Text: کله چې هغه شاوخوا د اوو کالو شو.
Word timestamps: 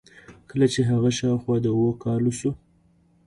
کله 0.49 0.67
چې 0.73 0.81
هغه 0.89 1.09
شاوخوا 1.17 1.55
د 1.61 1.65
اوو 1.75 1.99
کالو 2.03 2.31
شو. 2.39 2.51